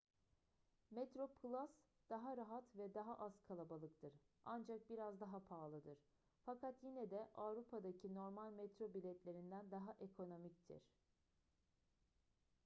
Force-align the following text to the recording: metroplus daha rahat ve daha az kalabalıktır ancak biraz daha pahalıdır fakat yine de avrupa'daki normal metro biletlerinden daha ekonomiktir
metroplus 0.91 1.69
daha 2.09 2.35
rahat 2.37 2.63
ve 2.75 2.93
daha 2.93 3.17
az 3.17 3.31
kalabalıktır 3.47 4.13
ancak 4.45 4.89
biraz 4.89 5.19
daha 5.19 5.39
pahalıdır 5.45 5.97
fakat 6.45 6.83
yine 6.83 7.11
de 7.11 7.29
avrupa'daki 7.35 8.13
normal 8.13 8.51
metro 8.53 8.93
biletlerinden 8.93 9.71
daha 9.71 9.95
ekonomiktir 9.99 10.81